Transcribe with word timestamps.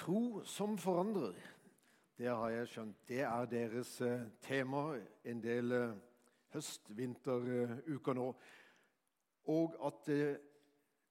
Tro 0.00 0.44
som 0.44 0.78
forandrer. 0.78 1.34
Det 2.16 2.28
har 2.28 2.48
jeg 2.48 2.68
skjønt. 2.68 3.00
Det 3.08 3.20
er 3.20 3.48
deres 3.50 3.90
eh, 4.00 4.22
tema 4.40 4.94
en 5.28 5.42
del 5.44 5.74
eh, 5.76 5.98
høst-vinteruker 6.54 8.16
nå. 8.16 8.24
Og 9.52 9.76
at 9.90 10.08
eh, 10.14 10.38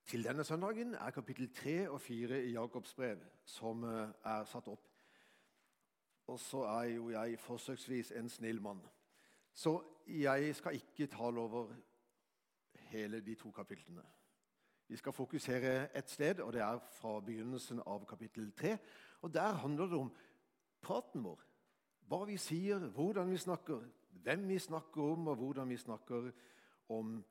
til 0.10 0.26
denne 0.26 0.44
søndagen 0.44 0.96
er 0.98 1.14
kapittel 1.14 1.52
3 1.54 1.76
og 1.90 2.02
4 2.02 2.42
i 2.48 2.56
Jakobs 2.56 2.96
brev 2.98 3.22
som 3.46 3.86
eh, 3.86 4.10
er 4.26 4.50
satt 4.50 4.72
opp. 4.74 4.90
Og 6.34 6.40
så 6.42 6.66
er 6.72 6.96
jo 6.96 7.12
jeg 7.14 7.38
forsøksvis 7.46 8.16
en 8.18 8.30
snill 8.30 8.62
mann. 8.62 8.82
Så 9.54 9.84
jeg 10.08 10.56
skal 10.56 10.82
ikke 10.82 11.12
tale 11.14 11.46
over 11.46 11.76
hele 12.90 13.22
de 13.22 13.36
to 13.36 13.52
kapitlene. 13.52 14.02
Vi 14.90 14.98
skal 14.98 15.14
fokusere 15.14 15.98
ett 15.98 16.10
sted, 16.10 16.40
og 16.40 16.54
det 16.54 16.62
er 16.66 16.80
fra 16.98 17.20
begynnelsen 17.22 17.82
av 17.86 18.08
kapittel 18.10 18.52
3. 18.58 18.78
Og 19.22 19.34
Der 19.34 19.54
handler 19.62 19.86
det 19.86 19.98
om 19.98 20.10
praten 20.82 21.24
vår. 21.24 21.44
Hva 22.10 22.24
vi 22.26 22.38
sier, 22.42 22.88
hvordan 22.90 23.30
vi 23.30 23.38
snakker, 23.38 23.86
hvem 24.24 24.48
vi 24.50 24.58
snakker 24.60 25.12
om, 25.12 25.28
og 25.28 25.36
hvordan 25.36 25.70
vi 25.70 25.78
snakker 25.78 26.32
om 26.90 27.24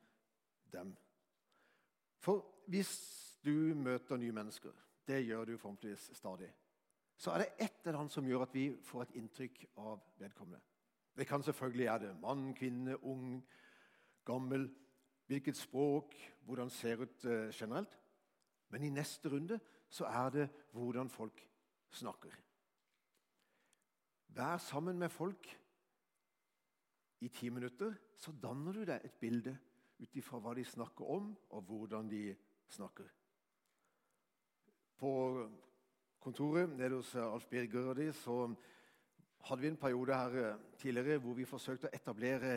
dem. 0.73 0.97
For 2.19 2.47
hvis 2.67 2.95
du 3.45 3.75
møter 3.75 4.17
nye 4.17 4.33
mennesker, 4.33 4.73
det 5.07 5.25
gjør 5.27 5.45
du 5.45 5.57
forhåpentligvis 5.57 6.11
stadig, 6.15 6.53
så 7.17 7.31
er 7.31 7.39
det 7.39 7.53
et 7.59 7.81
eller 7.85 7.99
annet 7.99 8.13
som 8.15 8.27
gjør 8.27 8.47
at 8.47 8.55
vi 8.55 8.69
får 8.87 9.03
et 9.03 9.17
inntrykk 9.19 9.65
av 9.77 10.03
vedkommende. 10.19 10.61
Det 11.17 11.27
kan 11.27 11.43
selvfølgelig 11.43 11.87
være 11.87 12.07
det 12.07 12.21
mann, 12.21 12.53
kvinne, 12.55 13.05
ung, 13.05 13.41
gammel 14.25 14.69
hvilket 15.29 15.57
språk, 15.57 16.15
hvordan 16.49 16.71
ser 16.73 17.05
ut 17.05 17.25
uh, 17.25 17.49
generelt. 17.53 17.99
Men 18.69 18.85
i 18.85 18.93
neste 18.93 19.29
runde 19.29 19.61
så 19.89 20.05
er 20.05 20.31
det 20.31 20.49
hvordan 20.73 21.09
folk 21.09 21.41
snakker. 21.91 22.33
Vær 24.29 24.57
sammen 24.59 24.99
med 24.99 25.09
folk 25.09 25.49
i 27.21 27.29
ti 27.29 27.49
minutter, 27.49 27.95
så 28.17 28.33
danner 28.33 28.73
du 28.73 28.85
deg 28.85 29.05
et 29.05 29.17
bilde 29.21 29.57
ut 29.99 30.17
ifra 30.17 30.39
hva 30.39 30.53
de 30.55 30.65
snakker 30.65 31.09
om, 31.11 31.33
og 31.51 31.63
hvordan 31.63 32.11
de 32.11 32.37
snakker. 32.71 33.09
På 34.99 35.11
kontoret 36.21 36.71
nede 36.77 36.95
hos 36.95 37.15
Alf 37.15 37.47
Birger 37.51 37.91
og 37.91 37.97
de, 37.97 38.13
så 38.13 38.55
hadde 39.49 39.63
vi 39.63 39.69
en 39.69 39.81
periode 39.81 40.15
her 40.15 40.39
eh, 40.45 40.61
tidligere 40.79 41.19
hvor 41.23 41.35
vi 41.39 41.47
forsøkte 41.49 41.89
å 41.89 41.97
etablere 41.97 42.53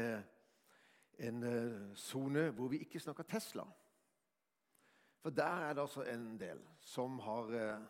en 1.21 1.43
eh, 1.43 1.95
sone 1.95 2.49
hvor 2.55 2.71
vi 2.71 2.81
ikke 2.85 2.99
snakker 2.99 3.23
Tesla. 3.23 3.65
For 5.21 5.29
der 5.29 5.67
er 5.67 5.73
det 5.73 5.81
altså 5.81 6.03
en 6.09 6.39
del 6.39 6.61
som 6.81 7.19
har 7.19 7.51
uh, 7.53 7.83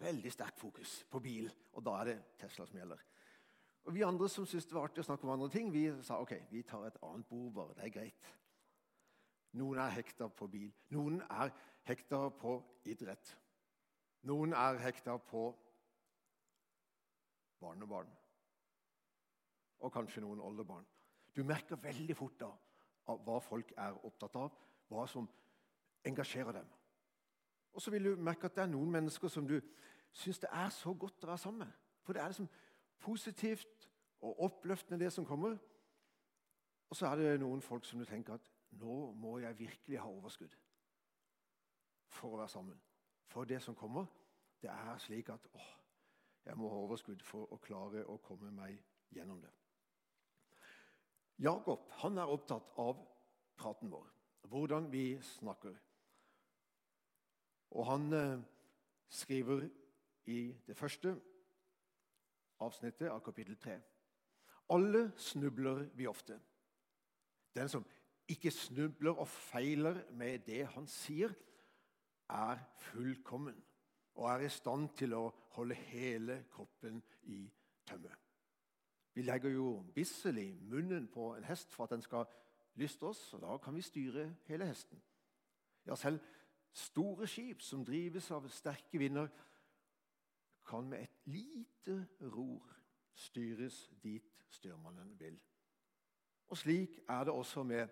veldig 0.00 0.32
sterkt 0.32 0.60
fokus 0.60 1.04
på 1.10 1.20
bil, 1.20 1.50
og 1.72 1.84
da 1.84 1.98
er 2.00 2.04
det 2.04 2.14
Tesla 2.40 2.64
som 2.66 2.78
gjelder. 2.78 3.02
Og 3.84 3.94
Vi 3.94 4.02
andre 4.02 4.28
som 4.28 4.46
syntes 4.46 4.66
det 4.66 4.74
var 4.74 4.88
artig 4.88 5.02
å 5.02 5.08
snakke 5.08 5.26
om 5.26 5.34
andre 5.34 5.50
ting, 5.52 5.68
vi 5.72 5.84
sa 6.02 6.20
ok, 6.20 6.32
vi 6.50 6.62
tar 6.62 6.86
et 6.86 6.96
annet 7.02 7.28
bord 7.28 7.52
bare. 7.52 7.74
Det 7.76 7.84
er 7.84 7.92
greit. 7.92 8.30
Noen 9.52 9.80
er 9.80 9.92
hekta 9.96 10.28
på 10.28 10.48
bil. 10.48 10.72
Noen 10.92 11.20
er 11.28 11.52
hekta 11.88 12.28
på 12.40 12.54
idrett. 12.88 13.34
Noen 14.28 14.52
er 14.56 14.80
hekta 14.80 15.18
på 15.18 15.44
barnebarn. 17.60 18.10
Og 19.80 19.92
kanskje 19.92 20.24
noen 20.24 20.40
oldebarn. 20.40 20.88
Du 21.36 21.44
merker 21.44 21.80
veldig 21.80 22.16
fort 22.16 22.40
da 22.40 22.50
av 23.08 23.22
hva 23.24 23.38
folk 23.42 23.72
er 23.76 23.96
opptatt 24.06 24.36
av, 24.36 24.52
hva 24.88 25.06
som 25.08 25.28
engasjerer 26.06 26.52
dem. 26.52 26.68
Og 27.72 27.82
så 27.82 27.90
vil 27.90 28.04
du 28.04 28.16
merke 28.16 28.48
at 28.48 28.56
det 28.56 28.64
er 28.64 28.72
noen 28.72 28.90
mennesker 28.90 29.28
som 29.32 29.46
du 29.46 29.58
syns 30.12 30.40
det 30.42 30.50
er 30.52 30.70
så 30.74 30.94
godt 30.94 31.24
å 31.24 31.30
være 31.30 31.38
sammen 31.38 31.66
med. 31.66 31.72
For 32.02 32.16
det 32.16 32.22
er 32.22 32.32
liksom 32.32 32.48
positivt 32.98 33.88
og 34.20 34.40
oppløftende, 34.48 35.04
det 35.04 35.12
som 35.12 35.26
kommer. 35.26 35.58
Og 36.90 36.96
så 36.96 37.06
er 37.06 37.16
det 37.16 37.40
noen 37.40 37.62
folk 37.62 37.84
som 37.84 38.00
du 38.00 38.04
tenker 38.08 38.34
at 38.34 38.50
nå 38.80 39.12
må 39.12 39.38
jeg 39.38 39.58
virkelig 39.58 40.00
ha 40.00 40.08
overskudd 40.08 40.56
for 42.08 42.34
å 42.34 42.40
være 42.40 42.52
sammen. 42.52 42.80
For 43.28 43.44
det 43.44 43.60
som 43.62 43.76
kommer, 43.76 44.06
det 44.62 44.70
er 44.70 44.98
slik 44.98 45.28
at 45.28 45.46
åh, 45.52 45.72
jeg 46.44 46.56
må 46.56 46.68
ha 46.72 46.80
overskudd 46.80 47.22
for 47.22 47.52
å 47.52 47.60
klare 47.62 48.06
å 48.08 48.16
komme 48.24 48.50
meg 48.50 48.80
gjennom 49.12 49.40
det. 49.42 49.52
Jakob 51.38 51.86
han 52.00 52.18
er 52.18 52.30
opptatt 52.30 52.72
av 52.82 52.98
praten 53.58 53.90
vår, 53.92 54.06
hvordan 54.50 54.88
vi 54.90 55.12
snakker. 55.22 55.76
Og 57.78 57.86
han 57.86 58.08
eh, 58.16 58.40
skriver 59.12 59.68
i 60.28 60.40
det 60.66 60.76
første 60.76 61.14
avsnittet 62.64 63.10
av 63.12 63.22
kapittel 63.24 63.58
3. 63.60 63.76
Alle 64.74 65.10
snubler 65.16 65.86
vi 65.96 66.08
ofte. 66.10 66.40
Den 67.54 67.70
som 67.70 67.86
ikke 68.28 68.50
snubler 68.52 69.16
og 69.16 69.28
feiler 69.28 70.02
med 70.12 70.44
det 70.48 70.64
han 70.74 70.88
sier, 70.90 71.32
er 72.28 72.60
fullkommen 72.90 73.56
og 74.18 74.26
er 74.34 74.44
i 74.44 74.50
stand 74.52 74.90
til 74.98 75.14
å 75.16 75.28
holde 75.54 75.78
hele 75.88 76.42
kroppen 76.52 76.98
i 77.32 77.46
tømme. 77.88 78.10
Vi 79.18 79.22
legger 79.22 79.50
jo 79.50 79.84
bissel 79.94 80.38
i 80.38 80.58
munnen 80.60 81.08
på 81.08 81.34
en 81.34 81.44
hest 81.44 81.72
for 81.74 81.84
at 81.84 81.90
den 81.90 82.02
skal 82.02 82.26
lyste 82.74 83.02
oss, 83.02 83.34
og 83.34 83.40
da 83.42 83.56
kan 83.58 83.74
vi 83.74 83.82
styre 83.82 84.36
hele 84.46 84.66
hesten. 84.66 85.02
Ja, 85.86 85.96
selv 85.96 86.20
store 86.72 87.26
skip 87.26 87.62
som 87.62 87.82
drives 87.84 88.30
av 88.30 88.46
sterke 88.48 88.98
vinder, 89.02 89.26
kan 90.68 90.86
med 90.86 91.02
et 91.02 91.18
lite 91.24 91.96
ror 92.30 92.70
styres 93.14 93.80
dit 94.02 94.46
styrmannen 94.54 95.10
vil. 95.18 95.42
Og 96.46 96.62
slik 96.62 97.00
er 97.08 97.24
det 97.24 97.34
også 97.34 97.62
med 97.62 97.88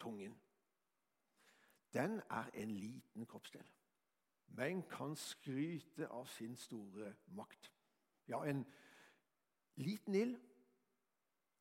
tungen. 0.00 0.34
Den 1.94 2.20
er 2.30 2.50
en 2.54 2.70
liten 2.70 3.26
kroppsdel, 3.26 3.70
men 4.58 4.82
kan 4.82 5.14
skryte 5.16 6.08
av 6.08 6.26
sin 6.26 6.56
store 6.56 7.14
makt. 7.26 7.72
Ja, 8.26 8.42
en 8.42 8.66
Liten 9.80 10.14
ild 10.14 10.36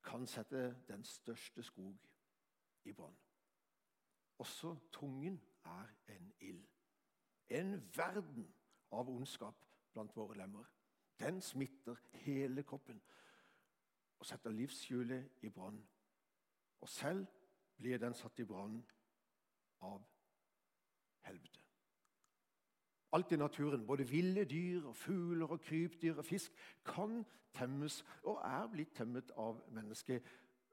kan 0.04 0.28
sette 0.28 0.76
den 0.88 1.04
største 1.04 1.64
skog 1.64 2.00
i 2.84 2.94
brann. 2.94 3.16
Også 4.38 4.76
tungen 4.92 5.42
er 5.66 5.86
en 6.08 6.34
ild. 6.40 6.68
En 7.50 7.72
verden 7.96 8.54
av 8.92 9.10
ondskap 9.10 9.66
blant 9.94 10.16
våre 10.16 10.38
lemmer. 10.38 10.68
Den 11.20 11.42
smitter 11.42 11.96
hele 12.26 12.64
kroppen 12.64 13.02
og 14.20 14.28
setter 14.28 14.52
livshjulet 14.52 15.32
i 15.42 15.50
brann. 15.50 15.80
Og 16.82 16.90
selv 16.90 17.26
blir 17.78 17.98
den 17.98 18.14
satt 18.14 18.40
i 18.40 18.48
brann 18.48 18.82
av 19.80 20.04
helvete. 21.28 21.59
Alt 23.12 23.32
i 23.32 23.36
naturen, 23.36 23.86
både 23.88 24.08
ville 24.10 24.46
dyr, 24.46 24.86
og 24.86 24.96
fugler, 24.96 25.48
og 25.48 25.62
krypdyr 25.62 26.18
og 26.18 26.26
fisk, 26.26 26.54
kan 26.86 27.26
temmes 27.54 28.04
og 28.24 28.42
er 28.46 28.68
blitt 28.70 28.94
temmet 28.96 29.32
av 29.38 29.64
mennesket, 29.74 30.26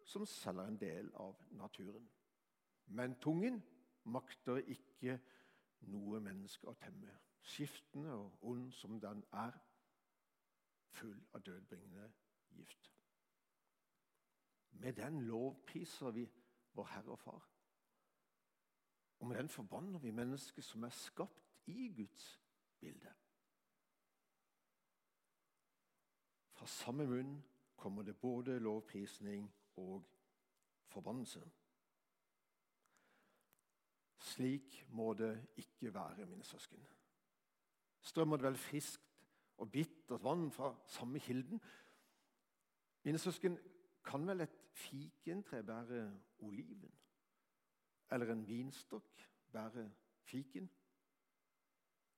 som 0.04 0.26
selv 0.28 0.60
er 0.62 0.69
en 0.70 0.80
del 0.80 1.08
av 1.14 1.38
naturen. 1.56 2.04
Men 2.86 3.16
tungen 3.20 3.62
makter 4.04 4.60
ikke 4.60 5.16
noe 5.91 6.20
menneske 6.20 6.69
å 6.69 6.76
temme. 6.78 7.10
Skiftende 7.47 8.12
og 8.14 8.44
ond 8.50 8.68
som 8.74 9.00
den 9.00 9.24
er, 9.32 9.56
full 10.97 11.18
av 11.34 11.42
dødbringende 11.47 12.06
gift. 12.56 12.92
Med 14.70 14.92
den 14.92 15.20
lovpriser 15.26 16.10
vi 16.10 16.26
vår 16.76 16.88
Herre 16.92 17.16
og 17.16 17.18
Far. 17.18 17.48
Og 19.20 19.26
med 19.26 19.36
den 19.36 19.48
forbanner 19.48 19.98
vi 19.98 20.10
mennesket 20.10 20.64
som 20.64 20.84
er 20.84 20.94
skapt 20.94 21.46
i 21.66 21.92
Guds 21.97 22.41
bilde. 22.80 23.15
Fra 26.53 26.66
samme 26.66 27.07
munn 27.07 27.45
kommer 27.77 28.03
det 28.03 28.16
både 28.16 28.59
lovprisning 28.59 29.54
og 29.77 30.07
forbannelse. 30.89 31.42
Slik 34.18 34.86
må 34.89 35.15
det 35.15 35.48
ikke 35.57 35.95
være, 35.95 36.27
mine 36.27 36.45
søsken. 36.45 36.86
Strømmer 38.01 38.36
det 38.36 38.45
vel 38.45 38.57
friskt 38.57 39.03
og 39.57 39.71
bittert 39.72 40.24
vann 40.24 40.51
fra 40.51 40.74
samme 40.86 41.21
kilden? 41.21 41.60
Mine 43.04 43.19
søsken, 43.19 43.59
kan 44.04 44.27
vel 44.27 44.41
et 44.41 44.57
fikentre 44.72 45.62
bære 45.62 46.21
oliven? 46.39 46.91
Eller 48.10 48.33
en 48.33 48.47
vinstokk 48.48 49.30
bære 49.53 49.91
fiken? 50.22 50.71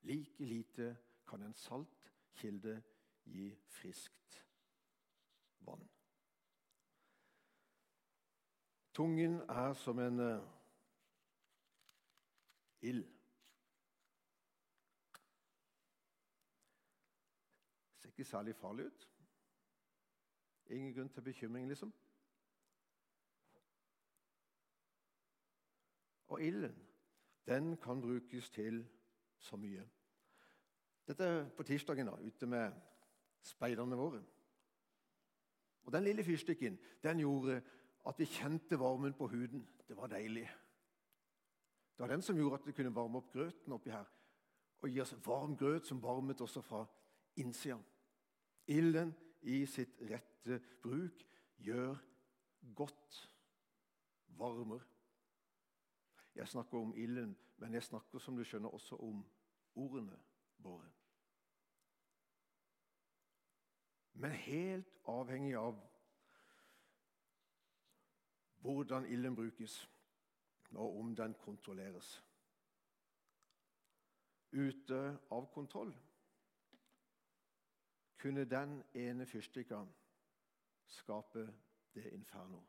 Like 0.03 0.45
lite 0.45 0.97
kan 1.27 1.43
en 1.43 1.55
salt 1.55 2.12
kilde 2.33 2.83
gi 3.25 3.56
friskt 3.67 4.47
vann. 5.61 5.89
Tungen 8.95 9.41
er 9.41 9.73
som 9.73 9.99
en 9.99 10.21
uh, 10.21 10.43
ild. 12.81 13.19
ikke 18.19 18.31
særlig 18.31 18.56
farlig 18.56 18.87
ut. 18.87 19.11
Ingen 20.67 20.94
grunn 20.94 21.09
til 21.09 21.23
bekymring, 21.23 21.69
liksom. 21.69 21.93
Og 26.27 26.43
ilden, 26.43 26.89
den 27.47 27.77
kan 27.77 28.01
brukes 28.01 28.51
til 28.51 28.89
så 29.38 29.56
mye. 29.56 29.85
Dette 31.08 31.25
er 31.25 31.49
på 31.56 31.64
tirsdagen, 31.64 32.11
da, 32.11 32.17
ute 32.20 32.46
med 32.46 32.73
speiderne 33.43 33.96
våre. 33.96 34.23
Og 35.88 35.93
Den 35.93 36.05
lille 36.05 36.25
fyrstikken 36.25 36.79
den 37.02 37.19
gjorde 37.19 37.62
at 38.08 38.19
vi 38.19 38.25
kjente 38.25 38.79
varmen 38.79 39.14
på 39.14 39.26
huden. 39.26 39.69
Det 39.88 39.96
var 39.96 40.06
deilig. 40.06 40.44
Det 41.96 42.02
var 42.05 42.08
den 42.12 42.23
som 42.23 42.37
gjorde 42.37 42.55
at 42.55 42.67
vi 42.67 42.73
kunne 42.73 42.94
varme 42.94 43.19
opp 43.19 43.32
grøten 43.32 43.73
oppi 43.73 43.90
her. 43.90 44.05
Og 44.81 44.90
gi 44.90 45.00
oss 45.00 45.14
varm 45.25 45.56
grøt 45.56 45.87
som 45.87 46.02
varmet 46.02 46.41
også 46.41 46.61
fra 46.62 46.84
innsida. 47.37 47.79
Ilden 48.69 49.14
i 49.43 49.64
sitt 49.67 49.96
rette 50.11 50.61
bruk 50.82 51.25
gjør 51.56 51.96
godt. 52.75 53.19
Varmer. 54.38 54.84
Jeg 56.38 56.49
snakker 56.49 56.79
om 56.79 56.94
ilden, 56.94 57.38
men 57.56 57.75
jeg 57.75 57.82
snakker 57.82 58.19
som 58.19 58.37
du 58.37 58.44
skjønner, 58.44 58.70
også 58.70 58.96
om 58.96 59.25
ordene 59.75 60.19
våre. 60.62 60.87
Men 64.12 64.31
helt 64.31 64.94
avhengig 65.11 65.56
av 65.58 65.81
hvordan 68.62 69.06
ilden 69.11 69.35
brukes, 69.35 69.90
og 70.70 70.99
om 71.00 71.17
den 71.17 71.35
kontrolleres. 71.43 72.25
Ute 74.52 75.19
av 75.31 75.50
kontroll 75.52 75.94
kunne 78.19 78.44
den 78.44 78.82
ene 78.94 79.26
fyrstikka 79.26 79.82
skape 80.87 81.49
det 81.94 82.12
inferno. 82.14 82.62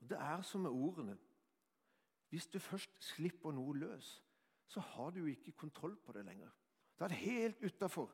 Det 0.00 0.16
er 0.16 0.42
som 0.42 0.60
med 0.60 0.70
ordene. 0.70 1.18
Hvis 2.30 2.46
du 2.46 2.58
først 2.58 2.94
slipper 3.02 3.52
noe 3.52 3.74
løs, 3.78 4.10
så 4.70 4.80
har 4.80 5.10
du 5.10 5.24
ikke 5.26 5.52
kontroll 5.52 5.96
på 5.96 6.12
det 6.12 6.24
lenger. 6.24 6.50
Da 6.98 7.04
er 7.04 7.08
det 7.08 7.16
helt 7.16 7.62
utafor 7.64 8.12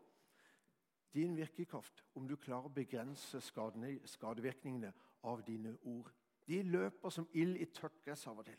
din 1.14 1.36
virkekraft 1.36 2.04
om 2.14 2.28
du 2.28 2.36
klarer 2.36 2.68
å 2.68 2.72
begrense 2.72 3.40
skadevirkningene 3.40 4.92
av 5.24 5.42
dine 5.46 5.76
ord. 5.82 6.10
De 6.46 6.62
løper 6.62 7.10
som 7.10 7.28
ild 7.32 7.56
i 7.56 7.68
tørt 7.72 8.00
gress 8.04 8.26
av 8.26 8.38
og 8.38 8.46
til. 8.46 8.58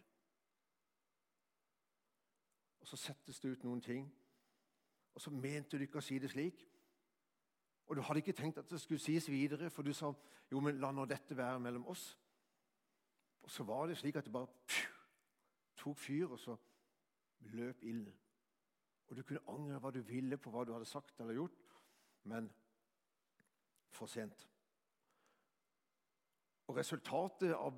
Og 2.82 2.88
Så 2.88 2.98
settes 2.98 3.40
det 3.40 3.52
ut 3.52 3.64
noen 3.64 3.82
ting, 3.82 4.08
og 5.14 5.22
så 5.22 5.32
mente 5.34 5.78
du 5.78 5.84
ikke 5.84 5.98
å 5.98 6.06
si 6.06 6.20
det 6.20 6.30
slik. 6.32 6.62
Og 7.88 7.96
du 7.96 8.02
hadde 8.02 8.22
ikke 8.22 8.36
tenkt 8.38 8.58
at 8.58 8.70
det 8.70 8.82
skulle 8.82 9.02
sies 9.02 9.30
videre, 9.30 9.70
for 9.70 9.82
du 9.82 9.94
sa 9.94 10.12
jo, 10.52 10.60
men 10.60 10.80
la 10.80 10.92
nå 10.92 11.06
dette 11.06 11.38
være 11.38 11.60
mellom 11.60 11.88
oss. 11.88 12.12
Og 13.42 13.52
så 13.52 13.64
var 13.64 13.88
det 13.88 13.98
slik 13.98 14.16
at 14.16 14.26
det 14.28 14.34
bare 14.34 14.52
pju, 14.68 14.97
tok 15.88 16.00
fyr, 16.00 16.28
og 16.28 16.40
så 16.40 16.56
løp 17.56 17.84
ilden. 17.84 18.16
Og 19.08 19.16
du 19.16 19.24
kunne 19.24 19.46
angre 19.48 19.80
hva 19.80 19.92
du 19.96 20.02
ville 20.04 20.38
på 20.38 20.52
hva 20.52 20.66
du 20.68 20.74
hadde 20.76 20.90
sagt 20.90 21.20
eller 21.24 21.38
gjort, 21.40 21.76
men 22.28 22.50
for 23.96 24.12
sent. 24.12 24.48
Og 26.68 26.76
resultatet 26.76 27.54
av 27.56 27.78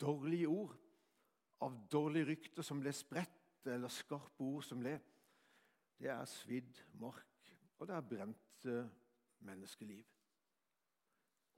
dårlige 0.00 0.48
ord, 0.48 0.74
av 1.64 1.74
dårlige 1.90 2.28
rykter 2.34 2.66
som 2.66 2.82
ble 2.82 2.92
spredt, 2.92 3.34
eller 3.68 3.92
skarpe 3.92 4.44
ord 4.44 4.64
som 4.64 4.80
ble, 4.80 4.94
det 5.98 6.12
er 6.12 6.28
svidd 6.30 6.78
mark, 7.00 7.48
og 7.78 7.88
det 7.88 7.96
er 7.96 8.06
brente 8.06 8.76
menneskeliv. 9.44 10.04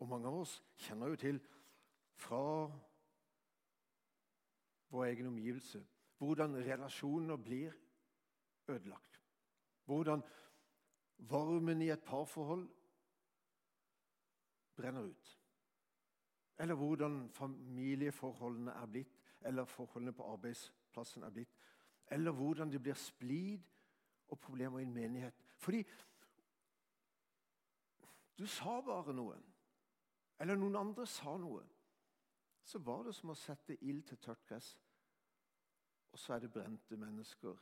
Og 0.00 0.08
mange 0.08 0.30
av 0.30 0.38
oss 0.40 0.54
kjenner 0.80 1.12
jo 1.12 1.18
til 1.20 1.42
fra 2.18 2.40
vår 4.90 5.04
egen 5.12 5.30
omgivelse 5.30 5.82
hvordan 6.20 6.56
relasjoner 6.56 7.36
blir 7.36 7.72
ødelagt. 8.68 9.20
Hvordan 9.84 10.22
varmen 11.16 11.82
i 11.82 11.88
et 11.90 12.02
parforhold 12.04 12.68
brenner 14.76 15.02
ut. 15.02 15.40
Eller 16.58 16.74
hvordan 16.74 17.28
familieforholdene 17.32 18.70
er 18.70 18.86
blitt, 18.86 19.16
eller 19.40 19.64
forholdene 19.64 20.12
på 20.12 20.28
arbeidsplassen 20.32 21.22
er 21.22 21.30
blitt. 21.30 21.56
Eller 22.10 22.30
hvordan 22.30 22.72
det 22.72 22.82
blir 22.82 22.94
splid 22.94 23.60
og 24.28 24.38
problemer 24.38 24.78
i 24.78 24.82
en 24.82 24.94
menighet. 24.94 25.34
Fordi 25.56 25.84
du 28.38 28.46
sa 28.46 28.80
bare 28.80 29.12
noe, 29.12 29.36
eller 30.40 30.56
noen 30.56 30.76
andre 30.76 31.06
sa 31.06 31.36
noe, 31.36 31.64
så 32.70 32.78
var 32.78 33.02
det 33.02 33.14
som 33.14 33.32
å 33.32 33.34
sette 33.34 33.74
ild 33.82 34.04
til 34.06 34.18
tørt 34.22 34.44
gress. 34.46 34.68
Og 36.12 36.18
så 36.18 36.34
er 36.34 36.44
det 36.44 36.52
brente 36.54 36.96
mennesker 36.96 37.56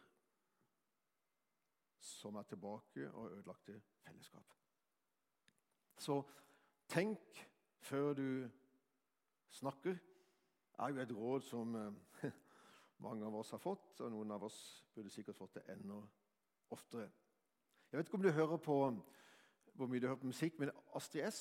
som 2.05 2.37
er 2.37 2.45
tilbake 2.49 3.07
og 3.11 3.31
ødelagte 3.31 3.81
fellesskap. 4.05 4.53
Så 5.99 6.19
tenk 6.89 7.41
før 7.81 8.13
du 8.15 8.51
snakker, 9.51 9.97
er 10.79 10.93
jo 10.93 11.01
et 11.01 11.15
råd 11.17 11.41
som 11.47 11.75
eh, 11.75 12.29
mange 13.07 13.27
av 13.27 13.39
oss 13.41 13.55
har 13.57 13.63
fått, 13.65 14.01
og 14.01 14.13
noen 14.13 14.37
av 14.37 14.45
oss 14.45 14.59
burde 14.95 15.11
sikkert 15.11 15.41
fått 15.41 15.57
det 15.57 15.65
enda 15.73 16.03
oftere. 16.71 17.09
Jeg 17.89 17.99
vet 17.99 18.13
ikke 18.13 18.21
om 18.21 18.29
du 18.29 18.31
hører 18.31 18.61
på 18.61 18.77
hvor 19.73 19.89
mye 19.89 20.01
du 20.01 20.07
hører 20.11 20.21
på 20.21 20.29
musikk, 20.35 20.61
men 20.61 20.75
Astrid 20.95 21.25
S 21.31 21.41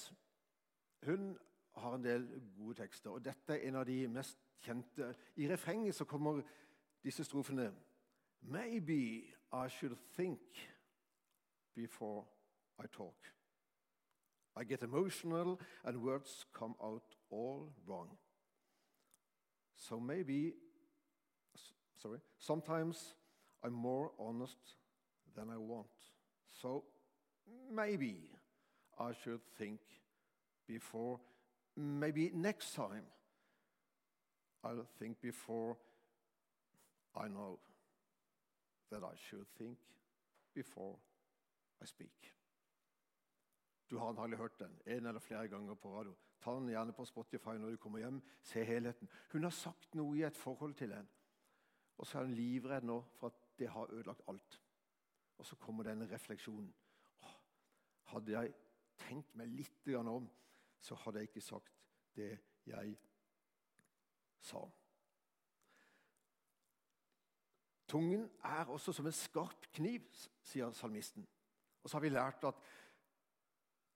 hun 1.04 1.36
har 1.78 1.96
en 1.96 2.04
del 2.04 2.28
gode 2.58 2.76
tekster, 2.82 3.12
og 3.12 3.26
dette 3.26 3.54
er 3.54 3.68
en 3.68 3.76
av 3.76 3.86
de 3.86 4.08
mest 4.08 4.40
kjente. 4.66 5.14
I 5.36 5.48
refrenget 5.52 5.96
så 5.96 6.06
kommer 6.06 6.42
disse 7.04 7.24
strofene 7.24 7.72
Maybe 8.42 9.34
I 9.52 9.68
should 9.68 9.98
think 10.16 10.40
before 11.76 12.26
I 12.80 12.88
talk. 12.88 13.16
I 14.56 14.64
get 14.64 14.84
emotional, 14.84 15.60
and 15.84 16.04
words 16.04 16.46
come 16.54 16.76
out 16.84 17.16
all 17.30 17.74
wrong. 17.86 18.18
So 19.76 20.00
maybe, 20.00 20.54
sorry, 22.02 22.20
sometimes 22.40 23.14
I'm 23.64 23.74
more 23.74 24.12
honest 24.20 24.58
than 25.36 25.50
I 25.50 25.58
want. 25.58 25.88
So 26.62 26.84
maybe 27.72 28.32
I 29.00 29.12
should 29.24 29.42
think 29.58 29.80
before, 30.68 31.20
maybe 31.78 32.30
next 32.34 32.74
time 32.74 33.06
I'll 34.64 34.88
think 35.00 35.22
before 35.22 35.76
I 37.16 37.28
know 37.28 37.60
that 38.92 39.04
I 39.04 39.16
should 39.16 39.48
think 39.58 39.78
before 40.54 40.96
I 41.82 41.86
speak. 41.86 42.34
Du 43.90 43.98
har 43.98 44.10
antakelig 44.10 44.38
hørt 44.38 44.60
den 44.60 44.82
en 44.86 45.06
eller 45.06 45.20
flere 45.20 45.48
ganger 45.48 45.74
på 45.74 46.00
radio. 46.00 46.16
Ta 46.42 46.52
den 46.52 46.70
gjerne 46.70 46.94
på 46.94 47.06
Spotify 47.06 47.58
når 47.58 47.70
du 47.70 47.78
kommer 47.78 48.00
hjem. 48.00 48.22
Se 48.44 48.64
helheten. 48.64 49.10
Hun 49.32 49.44
har 49.44 49.50
sagt 49.50 49.96
noe 49.96 50.18
i 50.18 50.24
et 50.24 50.38
forhold 50.38 50.74
til 50.74 50.92
en, 50.92 51.10
og 51.98 52.08
så 52.08 52.20
er 52.20 52.24
hun 52.24 52.34
livredd 52.34 52.84
nå 52.84 53.02
for 53.16 53.28
at 53.28 53.60
det 53.60 53.70
har 53.70 53.94
ødelagt 53.94 54.22
alt. 54.28 54.62
Og 55.38 55.46
så 55.46 55.56
kommer 55.56 55.84
denne 55.84 56.10
refleksjonen. 56.12 56.74
Hadde 58.04 58.32
jeg 58.32 58.54
tenkt 58.98 59.36
meg 59.36 59.48
litt 59.48 59.88
om, 59.96 60.30
så 60.80 60.96
hadde 60.96 61.20
jeg 61.20 61.30
ikke 61.30 61.42
sagt 61.42 61.74
det 62.16 62.32
jeg 62.66 62.98
sa. 64.42 64.62
Tungen 67.88 68.32
er 68.44 68.66
også 68.66 68.92
som 68.94 69.06
en 69.06 69.16
skarp 69.16 69.70
kniv, 69.74 70.04
sier 70.44 70.72
salmisten. 70.76 71.28
Og 71.84 71.90
så 71.90 71.98
har 71.98 72.02
vi 72.04 72.10
lært 72.10 72.44
at 72.44 72.64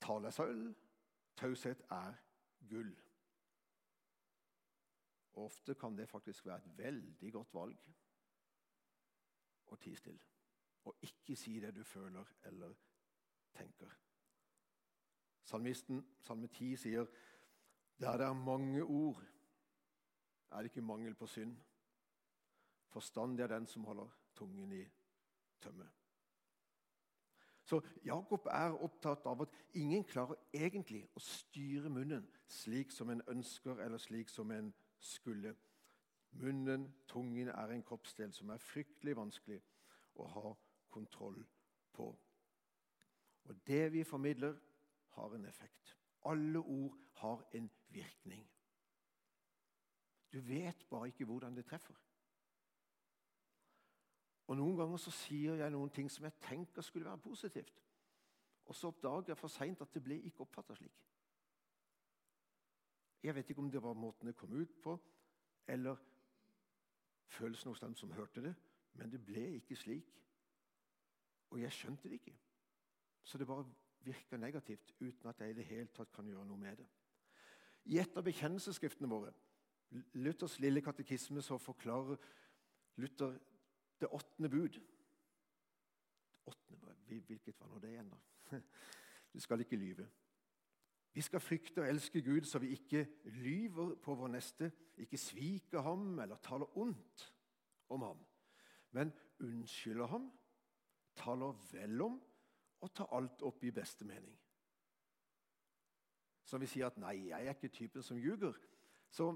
tale 0.02 0.28
er 0.28 0.36
sølv, 0.36 0.76
taushet 1.36 1.82
er 1.92 2.14
gull. 2.70 2.94
Ofte 5.34 5.76
kan 5.76 5.98
det 5.98 6.10
faktisk 6.10 6.46
være 6.46 6.58
et 6.58 6.78
veldig 6.78 7.32
godt 7.34 7.54
valg 7.54 7.92
å 9.72 9.80
tie 9.80 10.00
stille. 10.00 10.24
Og 10.88 11.04
ikke 11.08 11.36
si 11.38 11.60
det 11.60 11.74
du 11.76 11.84
føler 11.84 12.32
eller 12.50 12.74
tenker. 13.56 13.92
Salmisten, 15.44 16.06
Salme 16.22 16.48
10 16.48 16.76
sier 16.76 17.06
der 18.02 18.18
det 18.18 18.26
er 18.26 18.34
mange 18.34 18.84
ord, 18.84 19.24
er 20.52 20.58
det 20.58 20.72
ikke 20.72 20.82
mangel 20.82 21.16
på 21.16 21.28
synd. 21.28 21.58
Forstandig 22.90 23.44
er 23.44 23.48
den 23.48 23.68
som 23.68 23.84
holder 23.84 24.08
tungen 24.36 24.72
i 24.72 24.86
tømme. 25.62 25.88
Så 27.64 27.82
Jakob 28.06 28.48
er 28.52 28.84
opptatt 28.84 29.26
av 29.26 29.42
at 29.42 29.54
ingen 29.74 30.04
klarer 30.04 30.36
egentlig 30.54 31.06
å 31.16 31.22
styre 31.24 31.90
munnen 31.90 32.26
slik 32.52 32.92
som 32.92 33.10
en 33.14 33.22
ønsker, 33.32 33.78
eller 33.80 34.02
slik 34.02 34.30
som 34.30 34.52
en 34.52 34.74
skulle. 35.00 35.54
Munnen, 36.32 36.90
tungen, 37.08 37.48
er 37.48 37.72
en 37.72 37.84
kroppsdel 37.84 38.34
som 38.34 38.50
er 38.50 38.60
fryktelig 38.60 39.16
vanskelig 39.16 39.62
å 40.20 40.28
ha 40.34 40.52
kontroll 40.92 41.40
på. 41.94 42.10
Og 43.48 43.64
det 43.68 43.86
vi 43.94 44.04
formidler, 44.04 44.58
har 45.18 45.36
en 45.36 45.46
effekt. 45.46 45.98
Alle 46.26 46.60
ord 46.60 46.98
har 47.22 47.44
en 47.54 47.72
virkning. 47.88 48.50
Du 50.34 50.40
vet 50.40 50.86
bare 50.90 51.08
ikke 51.08 51.26
hvordan 51.26 51.56
det 51.56 51.66
treffer. 51.66 51.96
Og 54.48 54.58
Noen 54.58 54.78
ganger 54.78 54.98
så 55.00 55.12
sier 55.16 55.62
jeg 55.62 55.72
noen 55.72 55.90
ting 55.96 56.10
som 56.12 56.26
jeg 56.28 56.40
tenker 56.44 56.84
skulle 56.84 57.08
være 57.08 57.24
positivt. 57.24 57.82
Og 58.66 58.76
så 58.76 58.88
oppdager 58.88 59.32
jeg 59.32 59.38
for 59.38 59.52
seint 59.52 59.82
at 59.82 59.94
det 59.94 60.04
ble 60.04 60.18
ikke 60.28 60.44
oppfatta 60.46 60.76
slik. 60.76 60.98
Jeg 63.24 63.36
vet 63.36 63.50
ikke 63.50 63.62
om 63.62 63.72
det 63.72 63.82
var 63.84 63.94
måten 63.94 64.28
det 64.28 64.36
kom 64.36 64.54
ut 64.54 64.74
på, 64.84 64.98
eller 65.68 65.96
følelsen 67.28 67.70
hos 67.70 67.80
dem 67.80 67.96
som 67.96 68.12
hørte 68.12 68.42
det, 68.42 68.56
men 68.94 69.12
det 69.12 69.22
ble 69.26 69.46
ikke 69.60 69.76
slik. 69.76 70.12
Og 71.50 71.62
jeg 71.62 71.72
skjønte 71.72 72.10
det 72.10 72.20
ikke. 72.20 72.36
Så 73.24 73.38
det 73.38 73.48
bare 73.48 73.68
virker 74.06 74.38
negativt 74.38 74.94
uten 75.00 75.30
at 75.30 75.40
jeg 75.42 75.54
i 75.54 75.58
det 75.60 75.66
hele 75.66 75.90
tatt 75.94 76.12
kan 76.14 76.28
gjøre 76.28 76.46
noe 76.48 76.60
med 76.60 76.82
det. 76.82 76.88
I 77.86 78.00
et 78.02 78.18
av 78.18 78.26
bekjennelsesskriftene 78.26 79.10
våre, 79.10 79.34
Luthers 80.14 80.60
lille 80.64 80.82
katekisme, 80.82 81.42
så 81.44 81.58
forklarer 81.60 82.18
Luther 83.02 83.36
det 84.00 84.08
åttende 84.08 84.50
bud. 84.50 84.80
Det 86.32 86.42
åttende, 86.48 86.96
hvilket 87.08 87.60
var 87.60 87.68
nå 87.68 87.80
det 87.80 87.96
igjen, 87.96 88.12
da? 88.12 88.58
Du 89.32 89.40
skal 89.40 89.62
ikke 89.64 89.80
lyve. 89.80 90.10
Vi 91.14 91.22
skal 91.22 91.40
frykte 91.40 91.82
og 91.84 91.88
elske 91.88 92.22
Gud 92.24 92.48
så 92.48 92.60
vi 92.60 92.72
ikke 92.76 93.06
lyver 93.24 93.96
på 93.96 94.16
vår 94.16 94.32
neste, 94.32 94.72
ikke 94.98 95.20
sviker 95.20 95.84
ham 95.84 96.20
eller 96.20 96.40
taler 96.44 96.78
ondt 96.78 97.26
om 97.92 98.02
ham, 98.02 98.20
men 98.92 99.12
unnskylder 99.40 100.08
ham, 100.08 100.30
taler 101.16 101.56
vel 101.72 102.02
om 102.02 102.20
og 102.82 102.94
ta 102.94 103.06
alt 103.12 103.42
opp 103.46 103.64
i 103.64 103.72
beste 103.72 104.06
mening. 104.06 104.38
Så 106.44 106.58
vi 106.58 106.68
sier 106.68 106.86
at 106.86 106.98
'nei, 106.98 107.30
jeg 107.30 107.46
er 107.46 107.54
ikke 107.54 107.68
typen 107.68 108.04
som 108.04 108.18
ljuger', 108.18 108.58
så 109.10 109.36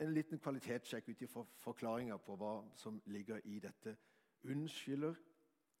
en 0.00 0.14
liten 0.14 0.38
kvalitetssjekk 0.38 1.08
ut 1.08 1.22
ifra 1.22 1.44
forklaringa 1.62 2.16
på 2.16 2.36
hva 2.36 2.54
som 2.76 3.02
ligger 3.06 3.40
i 3.44 3.58
dette. 3.58 3.96
Unnskylder, 4.44 5.14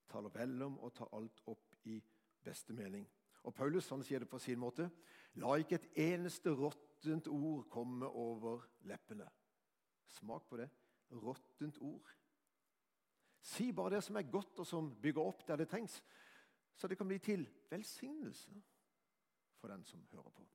taler 0.08 0.28
vel 0.28 0.62
om 0.62 0.78
og 0.78 0.94
tar 0.94 1.08
alt 1.12 1.42
opp 1.46 1.74
i 1.84 2.02
beste 2.44 2.72
mening. 2.72 3.06
Og 3.44 3.54
Paulus 3.54 3.88
han 3.88 4.02
sier 4.02 4.18
det 4.18 4.28
på 4.28 4.38
sin 4.38 4.58
måte. 4.58 4.88
La 5.34 5.56
ikke 5.58 5.74
et 5.80 5.88
eneste 6.14 6.50
råttent 6.54 7.28
ord 7.28 7.66
komme 7.70 8.08
over 8.08 8.64
leppene. 8.88 9.26
Smak 10.06 10.46
på 10.48 10.56
det. 10.56 10.68
Råttent 11.10 11.78
ord. 11.78 12.12
Si 13.44 13.72
bare 13.72 13.96
det 13.96 14.04
som 14.04 14.16
er 14.16 14.30
godt, 14.30 14.58
og 14.58 14.66
som 14.66 14.94
bygger 15.02 15.20
opp 15.22 15.42
der 15.48 15.56
det 15.60 15.68
trengs, 15.68 15.98
så 16.76 16.88
det 16.88 16.98
kan 16.98 17.08
bli 17.08 17.18
til 17.18 17.48
velsignelse 17.70 18.62
for 19.56 19.68
den 19.68 19.84
som 19.84 20.06
hører 20.12 20.30
på. 20.30 20.48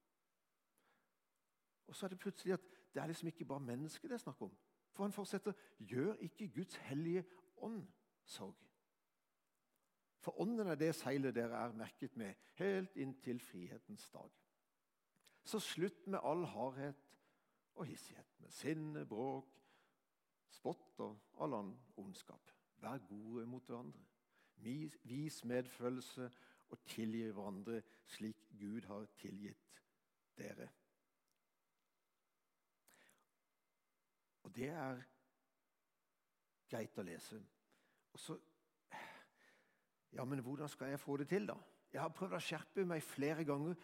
Og 1.87 1.95
så 1.95 2.05
er 2.05 2.09
det 2.09 2.19
plutselig 2.19 2.53
at 2.53 2.65
det 2.93 3.01
er 3.01 3.07
liksom 3.07 3.27
ikke 3.27 3.45
bare 3.45 3.59
mennesket 3.59 4.09
det 4.09 4.15
er 4.15 4.17
snakk 4.17 4.41
om. 4.41 4.57
For 4.91 5.03
han 5.03 5.13
fortsetter 5.13 5.53
gjør 5.79 6.13
ikke 6.13 6.47
Guds 6.47 6.75
hellige 6.75 7.25
ånd 7.57 7.87
sorg. 8.25 8.57
For 10.19 10.41
ånden 10.41 10.67
er 10.67 10.75
det 10.75 10.95
seilet 10.95 11.35
dere 11.35 11.63
er 11.65 11.73
merket 11.73 12.17
med, 12.17 12.33
helt 12.59 12.95
inntil 12.95 13.39
frihetens 13.39 14.09
dag. 14.09 14.29
Så 15.43 15.59
slutt 15.59 16.07
med 16.07 16.19
all 16.23 16.45
hardhet 16.45 16.95
og 17.75 17.85
hissighet, 17.85 18.27
med 18.39 18.51
sinne, 18.51 19.05
bråk, 19.05 19.47
spott 20.49 20.99
og 20.99 21.19
all 21.39 21.53
annen 21.53 21.79
ondskap. 21.97 22.51
Vær 22.83 22.97
gode 23.07 23.45
mot 23.45 23.65
hverandre. 23.65 24.03
Vis 24.63 25.43
medfølelse 25.47 26.31
og 26.69 26.81
tilgi 26.85 27.23
hverandre 27.31 27.81
slik 28.05 28.37
Gud 28.59 28.85
har 28.87 29.05
tilgitt 29.17 29.81
dere. 30.37 30.69
Og 34.43 34.55
det 34.55 34.69
er 34.73 35.01
greit 36.69 36.97
å 36.97 37.05
lese. 37.05 37.41
Og 38.13 38.19
så 38.19 38.39
Ja, 40.11 40.23
men 40.25 40.39
hvordan 40.41 40.69
skal 40.69 40.89
jeg 40.89 40.99
få 40.99 41.17
det 41.17 41.27
til, 41.29 41.45
da? 41.47 41.53
Jeg 41.93 42.01
har 42.01 42.09
prøvd 42.09 42.33
å 42.33 42.41
skjerpe 42.41 42.85
meg 42.85 43.03
flere 43.05 43.43
ganger, 43.45 43.75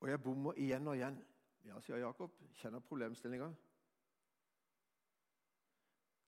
og 0.00 0.08
jeg 0.08 0.20
bommer 0.20 0.58
igjen 0.60 0.88
og 0.88 0.96
igjen. 0.98 1.16
Ja, 1.64 1.80
sier 1.80 2.02
Jakob. 2.02 2.34
Kjenner 2.60 2.84
problemstillinga. 2.84 3.48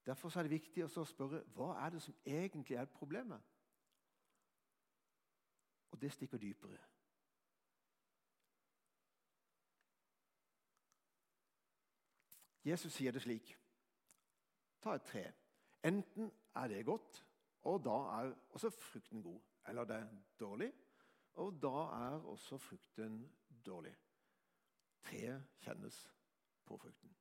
Derfor 0.06 0.38
er 0.38 0.42
det 0.42 0.50
viktig 0.50 0.84
å 0.84 1.04
spørre 1.08 1.40
hva 1.56 1.70
er 1.80 1.94
det 1.94 2.02
som 2.04 2.16
egentlig 2.26 2.76
er 2.76 2.90
problemet. 2.92 3.40
Og 5.94 6.00
det 6.00 6.12
stikker 6.12 6.38
dypere. 6.38 6.80
Jesus 12.64 12.92
sier 12.92 13.12
det 13.12 13.22
slik 13.22 13.54
Ta 14.84 14.94
et 14.98 15.06
tre. 15.08 15.24
Enten 15.84 16.28
er 16.60 16.68
det 16.68 16.84
godt, 16.84 17.22
og 17.62 17.84
da 17.84 17.96
er 18.20 18.34
også 18.52 18.70
frukten 18.70 19.22
god. 19.22 19.40
Eller 19.68 19.84
det 19.84 19.96
er 19.96 20.08
dårlig, 20.40 20.72
og 21.40 21.62
da 21.62 21.86
er 21.96 22.26
også 22.28 22.58
frukten 22.58 23.22
dårlig. 23.66 23.94
Treet 25.04 25.46
kjennes 25.64 26.02
på 26.64 26.76
frukten. 26.76 27.16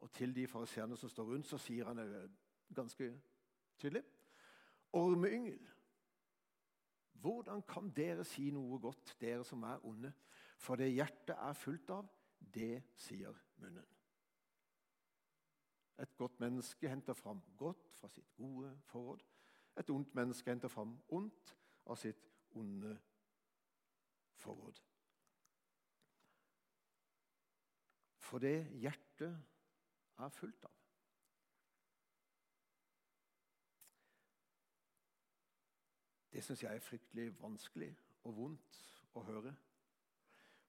Og 0.00 0.12
til 0.12 0.34
de 0.34 0.46
fariseerne 0.46 0.96
som 0.96 1.08
står 1.08 1.24
rundt, 1.24 1.46
så 1.46 1.58
sier 1.58 1.88
han 1.88 2.30
ganske 2.74 3.10
tydelig 3.78 4.02
Ormeyngel, 4.92 5.58
hvordan 7.12 7.62
kan 7.68 7.90
dere 7.90 8.24
si 8.24 8.50
noe 8.54 8.78
godt, 8.80 9.16
dere 9.20 9.44
som 9.44 9.62
er 9.62 9.82
onde? 9.84 10.12
For 10.56 10.78
det 10.78 10.92
hjertet 10.94 11.34
er 11.36 11.52
fullt 11.58 11.90
av, 11.90 12.08
det 12.38 12.82
sier 12.96 13.34
munnen. 13.60 13.84
Et 15.98 16.16
godt 16.16 16.40
menneske 16.40 16.88
henter 16.88 17.16
fram 17.16 17.40
godt 17.56 17.92
fra 17.96 18.08
sitt 18.12 18.32
gode 18.36 18.70
forråd. 18.84 19.24
Et 19.80 19.90
ondt 19.90 20.14
menneske 20.14 20.50
henter 20.50 20.72
fram 20.72 20.94
ondt 21.08 21.54
av 21.86 21.96
sitt 22.00 22.28
onde 22.56 22.92
forråd. 24.40 24.80
For 28.26 28.42
det 28.42 28.58
hjertet 28.82 29.36
er 30.18 30.32
fullt 30.32 30.64
av. 30.64 30.74
Det 36.32 36.42
syns 36.44 36.62
jeg 36.62 36.76
er 36.76 36.84
fryktelig 36.84 37.30
vanskelig 37.40 37.92
og 38.28 38.36
vondt 38.36 38.80
å 39.16 39.22
høre. 39.24 39.54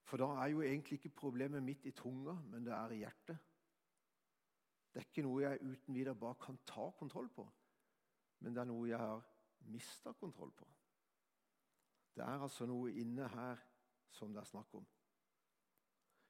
For 0.08 0.22
da 0.22 0.30
er 0.39 0.54
jo 0.54 0.62
egentlig 0.63 1.01
ikke 1.01 1.18
problemet 1.25 1.63
mitt 1.63 1.86
i 1.89 1.92
tunga, 1.92 2.38
men 2.48 2.63
det 2.63 2.72
er 2.72 2.94
i 2.96 3.01
hjertet. 3.01 3.42
Det 4.94 5.01
er 5.01 5.10
ikke 5.10 5.25
noe 5.25 5.44
jeg 5.44 5.60
uten 5.62 5.98
videre 5.98 6.16
bare 6.16 6.39
kan 6.39 6.60
ta 6.66 6.88
kontroll 6.98 7.27
på, 7.30 7.44
men 8.39 8.56
det 8.56 8.63
er 8.63 8.70
noe 8.70 8.88
jeg 8.88 8.98
har 9.01 9.25
mista 9.68 10.13
kontroll 10.16 10.54
på. 10.56 10.68
Det 12.16 12.24
er 12.24 12.46
altså 12.48 12.66
noe 12.66 12.94
inne 12.98 13.27
her 13.30 13.60
som 14.16 14.32
det 14.34 14.42
er 14.42 14.50
snakk 14.50 14.74
om. 14.80 14.88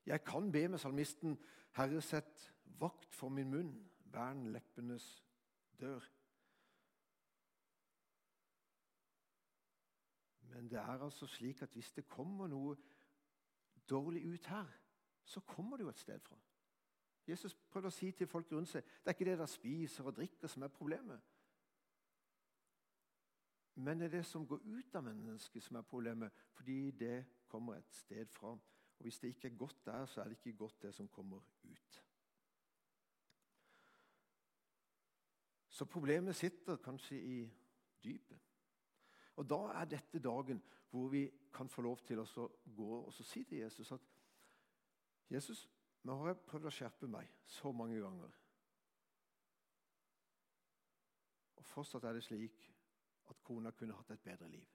Jeg 0.07 0.23
kan 0.25 0.49
be 0.51 0.65
med 0.67 0.81
salmisten, 0.81 1.37
Herre, 1.77 2.01
sett 2.01 2.47
vakt 2.79 3.15
for 3.15 3.29
min 3.29 3.49
munn, 3.51 3.73
vern 4.13 4.47
leppenes 4.53 5.07
dør. 5.79 6.03
Men 10.41 10.69
det 10.69 10.79
er 10.79 11.03
altså 11.03 11.27
slik 11.27 11.61
at 11.61 11.73
hvis 11.73 11.91
det 11.91 12.07
kommer 12.09 12.47
noe 12.47 12.75
dårlig 13.89 14.25
ut 14.25 14.45
her, 14.45 14.69
så 15.25 15.39
kommer 15.39 15.77
det 15.77 15.83
jo 15.83 15.89
et 15.89 15.99
sted 15.99 16.19
fra. 16.19 16.37
Jesus 17.27 17.53
prøvde 17.53 17.91
å 17.91 17.93
si 17.93 18.11
til 18.15 18.27
folk 18.27 18.51
rundt 18.51 18.71
seg 18.71 18.85
det 18.85 19.11
er 19.11 19.15
ikke 19.17 19.27
det 19.27 19.39
de 19.41 19.47
spiser 19.51 20.07
og 20.07 20.15
drikker, 20.15 20.47
som 20.47 20.63
er 20.63 20.71
problemet. 20.71 21.19
Men 23.77 23.99
det 23.99 24.07
er 24.07 24.15
det 24.17 24.25
som 24.25 24.47
går 24.47 24.63
ut 24.65 24.95
av 24.95 25.03
mennesket, 25.05 25.63
som 25.63 25.77
er 25.77 25.85
problemet, 25.85 26.33
fordi 26.57 26.91
det 26.91 27.25
kommer 27.47 27.77
et 27.77 27.93
sted 27.93 28.25
fra. 28.33 28.55
Og 28.97 29.05
Hvis 29.05 29.19
det 29.19 29.27
ikke 29.35 29.51
er 29.51 29.57
godt 29.57 29.85
der, 29.85 30.05
så 30.05 30.21
er 30.21 30.31
det 30.31 30.39
ikke 30.39 30.57
godt, 30.57 30.81
det 30.81 30.95
som 30.95 31.07
kommer 31.07 31.43
ut. 31.63 32.06
Så 35.77 35.85
problemet 35.85 36.35
sitter 36.35 36.79
kanskje 36.81 37.17
i 37.21 37.51
dypet. 38.03 38.39
Og 39.35 39.49
Da 39.49 39.59
er 39.81 39.85
dette 39.85 40.19
dagen 40.19 40.63
hvor 40.89 41.07
vi 41.07 41.29
kan 41.53 41.69
få 41.69 41.81
lov 41.81 41.99
til 42.05 42.19
å 42.19 42.47
gå 42.75 42.87
og 43.03 43.13
si 43.13 43.43
til 43.43 43.59
Jesus 43.59 43.91
at 43.91 44.01
Jesus, 45.29 45.69
nå 46.03 46.15
har 46.17 46.31
jeg 46.31 46.39
prøvd 46.47 46.65
å 46.65 46.73
skjerpe 46.73 47.09
meg 47.11 47.29
så 47.45 47.71
mange 47.71 47.99
ganger. 48.01 48.33
Og 51.55 51.65
fortsatt 51.65 52.07
er 52.09 52.17
det 52.17 52.23
slik 52.25 52.73
at 53.29 53.43
kona 53.43 53.71
kunne 53.71 53.93
hatt 53.93 54.15
et 54.15 54.23
bedre 54.23 54.49
liv. 54.49 54.65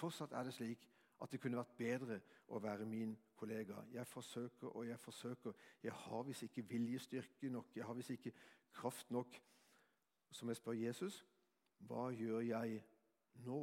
Fortsatt 0.00 0.32
er 0.32 0.48
det 0.48 0.56
slik 0.58 0.88
at 1.22 1.32
det 1.32 1.40
kunne 1.42 1.58
vært 1.58 1.76
bedre 1.78 2.20
å 2.54 2.60
være 2.62 2.86
min 2.86 3.16
kollega. 3.38 3.80
Jeg 3.92 4.06
forsøker 4.06 4.70
og 4.70 4.86
jeg 4.86 5.00
forsøker. 5.00 5.56
Jeg 5.82 5.92
har 5.92 6.22
visst 6.26 6.46
ikke 6.46 6.66
viljestyrke 6.68 7.50
nok, 7.50 7.74
jeg 7.76 7.86
har 7.86 7.98
visst 7.98 8.14
ikke 8.14 8.32
kraft 8.72 9.10
nok. 9.10 9.40
Så 10.30 10.44
må 10.44 10.52
jeg 10.52 10.60
spør 10.60 10.78
Jesus 10.78 11.24
hva 11.86 12.08
gjør 12.10 12.42
jeg 12.42 12.80
nå? 13.46 13.60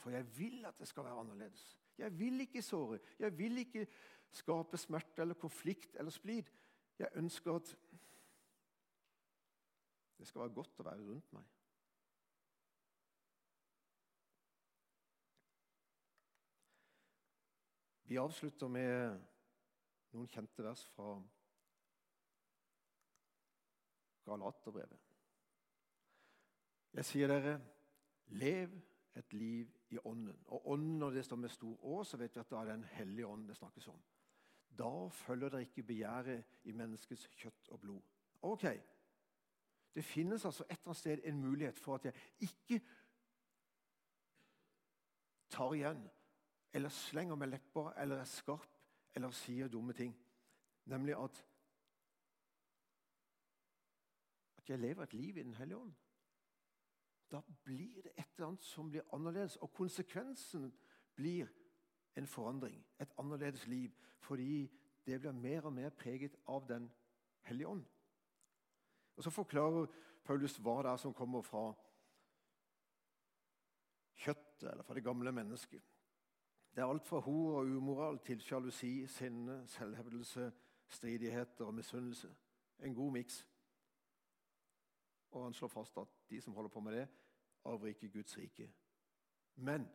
For 0.00 0.12
jeg 0.12 0.26
vil 0.36 0.64
at 0.68 0.78
det 0.78 0.88
skal 0.88 1.04
være 1.04 1.20
annerledes. 1.22 1.62
Jeg 1.98 2.18
vil 2.18 2.40
ikke 2.40 2.62
såre. 2.62 2.98
Jeg 3.18 3.38
vil 3.38 3.58
ikke 3.58 3.86
skape 4.32 4.76
smerte 4.76 5.22
eller 5.22 5.34
konflikt 5.34 5.96
eller 5.96 6.12
splid. 6.12 6.48
Jeg 6.98 7.08
ønsker 7.14 7.54
at 7.54 7.76
det 10.18 10.28
skal 10.28 10.44
være 10.44 10.54
godt 10.54 10.80
å 10.80 10.84
være 10.84 11.04
rundt 11.04 11.32
meg. 11.32 11.48
Vi 18.10 18.18
avslutter 18.18 18.66
med 18.66 19.20
noen 20.16 20.26
kjente 20.26 20.64
vers 20.66 20.80
fra 20.96 21.12
Galaterbrevet. 24.26 25.04
Jeg 26.98 27.06
sier 27.06 27.30
dere, 27.30 27.54
lev 28.34 28.74
et 29.14 29.38
liv 29.38 29.70
i 29.94 30.02
Ånden. 30.02 30.42
Og 30.50 30.66
Ånden, 30.74 30.98
når 30.98 31.20
det 31.20 31.24
står 31.28 31.38
med 31.44 31.54
stor 31.54 31.86
Å, 31.86 32.02
så 32.02 32.18
vet 32.18 32.34
vi 32.34 32.42
at 32.42 32.50
det 32.50 32.58
er 32.58 32.72
Den 32.72 32.84
hellige 32.96 33.30
ånd 33.30 33.46
det 33.46 33.60
snakkes 33.62 33.88
om. 33.94 34.02
Da 34.74 34.92
følger 35.22 35.54
dere 35.54 35.70
ikke 35.70 35.86
begjæret 35.94 36.60
i 36.66 36.74
menneskets 36.74 37.28
kjøtt 37.38 37.70
og 37.70 37.80
blod. 37.86 38.14
Ok, 38.42 38.66
Det 39.94 40.04
finnes 40.04 40.44
altså 40.44 40.64
et 40.64 40.70
eller 40.70 40.88
annet 40.88 40.96
sted 40.96 41.20
en 41.24 41.40
mulighet 41.40 41.78
for 41.78 41.94
at 41.94 42.04
jeg 42.04 42.14
ikke 42.40 42.80
tar 45.50 45.74
igjen, 45.74 46.10
eller 46.72 46.88
slenger 46.88 47.34
med 47.34 47.46
lepper, 47.46 47.90
eller 47.90 48.20
er 48.20 48.24
skarp, 48.24 48.68
eller 49.14 49.30
sier 49.30 49.68
dumme 49.68 49.92
ting. 49.92 50.14
Nemlig 50.84 51.16
at 51.18 51.46
at 54.58 54.70
jeg 54.70 54.78
lever 54.78 55.02
et 55.02 55.14
liv 55.14 55.36
i 55.36 55.42
Den 55.42 55.54
hellige 55.54 55.76
ånd 55.76 55.94
da 57.30 57.40
blir 57.64 58.02
det 58.02 58.12
et 58.18 58.26
eller 58.36 58.46
annet 58.46 58.64
som 58.64 58.90
blir 58.90 59.06
annerledes. 59.14 59.56
Og 59.56 59.72
konsekvensen 59.72 60.72
blir 61.14 61.48
en 62.16 62.26
forandring, 62.26 62.86
et 63.00 63.12
annerledes 63.18 63.66
liv. 63.66 63.90
Fordi 64.18 64.70
det 65.06 65.20
blir 65.20 65.32
mer 65.32 65.62
og 65.62 65.72
mer 65.72 65.90
preget 65.90 66.36
av 66.46 66.68
Den 66.68 66.90
hellige 67.40 67.68
ånd. 67.68 67.84
Og 69.16 69.22
Så 69.22 69.30
forklarer 69.30 69.86
Paulus 70.24 70.58
hva 70.58 70.82
det 70.82 70.90
er 70.90 70.96
som 70.96 71.14
kommer 71.14 71.42
fra 71.42 71.72
kjøttet, 74.14 74.70
eller 74.70 74.82
fra 74.82 74.94
det 74.94 75.04
gamle 75.04 75.32
mennesket. 75.32 75.82
Det 76.74 76.80
er 76.80 76.86
alt 76.86 77.06
fra 77.06 77.18
hor 77.18 77.58
og 77.58 77.66
umoral 77.66 78.18
til 78.18 78.40
sjalusi, 78.40 79.06
sinne, 79.06 79.66
selvhevdelse, 79.68 80.52
stridigheter 80.88 81.64
og 81.64 81.74
misunnelse. 81.74 82.34
En 82.80 82.94
god 82.94 83.12
miks. 83.12 83.48
Og 85.30 85.44
han 85.44 85.54
slår 85.54 85.68
fast 85.68 85.98
at 85.98 86.08
de 86.30 86.40
som 86.40 86.54
holder 86.54 86.70
på 86.70 86.80
med 86.80 86.92
det, 86.92 87.08
arver 87.64 87.86
ikke 87.86 88.08
Guds 88.08 88.38
rike. 88.38 88.72
Men 89.54 89.88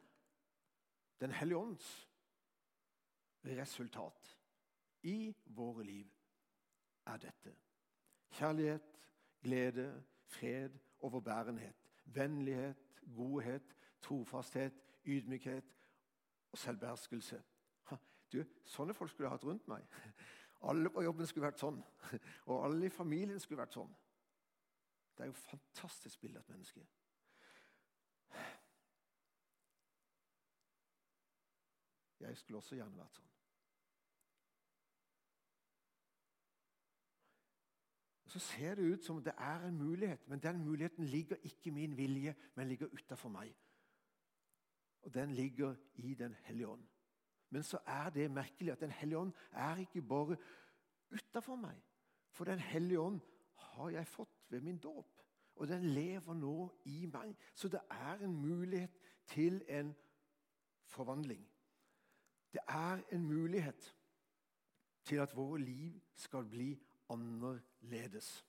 Den 1.20 1.32
hellige 1.32 1.58
ånds 1.58 2.10
resultat 3.46 4.40
i 5.04 5.36
våre 5.46 5.84
liv 5.84 6.08
er 7.06 7.18
dette. 7.18 7.56
Kjærlighet, 8.32 9.00
glede, 9.42 10.04
fred, 10.26 10.70
overbærenhet, 11.00 11.76
vennlighet, 12.06 12.78
godhet, 13.16 13.76
trofasthet, 14.02 14.74
ydmykhet 15.06 15.76
og 16.56 16.60
selvbeherskelse. 16.64 17.44
Du, 18.32 18.40
Sånne 18.66 18.94
folk 18.96 19.12
skulle 19.12 19.28
jeg 19.28 19.36
hatt 19.36 19.44
rundt 19.44 19.68
meg. 19.68 19.84
Alle 20.66 20.90
på 20.90 21.04
jobben 21.04 21.28
skulle 21.28 21.46
vært 21.50 21.62
sånn. 21.62 21.78
Og 22.50 22.64
alle 22.64 22.88
i 22.88 22.94
familien 22.94 23.40
skulle 23.40 23.62
vært 23.62 23.76
sånn. 23.76 23.92
Det 25.16 25.24
er 25.24 25.30
jo 25.30 25.36
et 25.36 25.48
fantastisk 25.50 26.24
bilde 26.24 26.40
av 26.40 26.48
et 26.48 26.56
menneske. 26.56 26.82
Jeg 32.26 32.38
skulle 32.40 32.64
også 32.64 32.80
gjerne 32.80 32.98
vært 32.98 33.20
sånn. 33.20 33.32
Så 38.36 38.42
ser 38.44 38.76
det 38.76 38.88
ut 38.96 39.06
som 39.06 39.22
det 39.24 39.36
er 39.38 39.68
en 39.68 39.78
mulighet, 39.78 40.26
men 40.28 40.42
den 40.44 40.64
muligheten 40.66 41.06
ligger 41.08 41.38
ikke 41.44 41.70
i 41.70 41.76
min 41.78 41.94
vilje, 41.98 42.34
men 42.56 42.68
ligger 42.68 42.92
utafor 42.92 43.32
meg. 43.32 43.54
Og 45.06 45.14
den 45.14 45.32
ligger 45.32 45.76
i 45.96 46.14
Den 46.14 46.36
hellige 46.44 46.68
ånd. 46.68 46.86
Men 47.50 47.64
så 47.64 47.80
er 47.86 48.10
det 48.10 48.32
merkelig 48.32 48.72
at 48.72 48.80
Den 48.82 48.92
hellige 48.92 49.18
ånd 49.18 49.34
er 49.52 49.76
ikke 49.76 50.02
bare 50.02 50.38
utafor 51.12 51.56
meg. 51.56 51.78
For 52.30 52.46
Den 52.46 52.60
hellige 52.60 53.00
ånd 53.00 53.22
har 53.54 53.90
jeg 53.90 54.08
fått 54.08 54.46
ved 54.50 54.62
min 54.62 54.78
dåp. 54.78 55.22
Og 55.56 55.68
den 55.68 55.86
lever 55.86 56.34
nå 56.34 56.72
i 56.86 57.06
meg. 57.06 57.36
Så 57.54 57.68
det 57.68 57.80
er 57.90 58.14
en 58.26 58.34
mulighet 58.42 58.98
til 59.26 59.62
en 59.68 59.96
forvandling. 60.84 61.48
Det 62.54 62.62
er 62.68 63.02
en 63.12 63.24
mulighet 63.24 63.96
til 65.04 65.16
at 65.16 65.36
våre 65.36 65.60
liv 65.60 66.02
skal 66.16 66.46
bli 66.46 66.80
annerledes. 67.10 68.46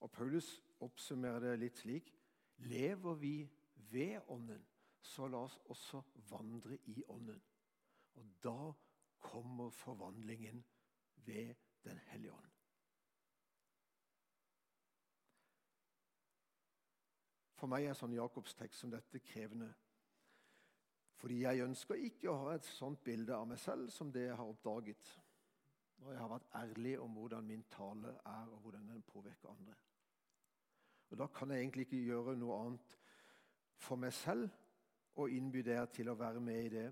Og 0.00 0.10
Paulus 0.10 0.62
oppsummerer 0.80 1.40
det 1.40 1.58
litt 1.58 1.78
slik.: 1.78 2.14
Lever 2.56 3.14
vi 3.14 3.50
ved 3.90 4.20
Ånden, 4.28 4.66
så 5.00 5.28
la 5.28 5.44
oss 5.46 5.58
også 5.72 6.02
vandre 6.30 6.78
i 6.90 7.02
Ånden. 7.08 7.40
Og 8.18 8.26
da 8.42 8.72
kommer 9.18 9.70
forvandlingen 9.70 10.64
ved 11.14 11.54
Den 11.84 11.98
hellige 12.06 12.32
ånd. 12.32 12.48
For 17.58 17.70
meg 17.70 17.86
er 17.86 17.96
sånn 17.96 18.14
Jakobs 18.14 18.54
tekst 18.58 18.82
som 18.82 18.90
dette 18.90 19.20
krevende. 19.24 19.70
Fordi 21.18 21.40
jeg 21.42 21.64
ønsker 21.64 22.02
ikke 22.06 22.30
å 22.30 22.36
ha 22.44 22.52
et 22.54 22.66
sånt 22.66 23.00
bilde 23.06 23.34
av 23.34 23.46
meg 23.50 23.58
selv 23.62 23.90
som 23.94 24.12
det 24.14 24.28
jeg 24.28 24.36
har 24.38 24.50
oppdaget 24.50 25.14
når 25.98 26.12
jeg 26.12 26.20
har 26.22 26.30
vært 26.30 26.52
ærlig 26.54 26.92
om 27.02 27.16
hvordan 27.18 27.46
min 27.46 27.64
tale 27.72 28.12
er, 28.14 28.50
og 28.54 28.60
hvordan 28.62 28.88
den 28.92 29.02
påvirker 29.02 29.50
andre. 29.50 29.74
Og 31.10 31.18
Da 31.18 31.26
kan 31.26 31.50
jeg 31.50 31.58
egentlig 31.58 31.86
ikke 31.88 32.04
gjøre 32.04 32.36
noe 32.36 32.58
annet 32.60 32.98
for 33.78 33.96
meg 33.96 34.12
selv 34.12 34.48
og 35.18 35.30
innby 35.30 35.62
dere 35.66 35.86
til 35.94 36.10
å 36.10 36.16
være 36.18 36.40
med 36.42 36.64
i 36.64 36.72
det. 36.72 36.88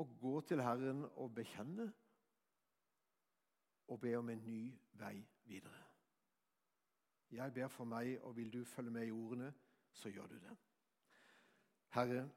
Og 0.00 0.16
gå 0.20 0.40
til 0.48 0.60
Herren 0.60 1.04
og 1.16 1.34
bekjenne 1.34 1.88
og 3.88 4.00
be 4.00 4.16
om 4.18 4.30
en 4.30 4.44
ny 4.44 4.62
vei 5.00 5.16
videre. 5.46 5.82
Jeg 7.30 7.52
ber 7.52 7.68
for 7.68 7.84
meg, 7.84 8.20
og 8.22 8.36
vil 8.36 8.52
du 8.52 8.64
følge 8.64 8.90
med 8.90 9.06
i 9.06 9.10
ordene, 9.10 9.52
så 9.92 10.08
gjør 10.08 10.26
du 10.26 10.34
det. 10.34 10.56
Herre, 11.96 12.28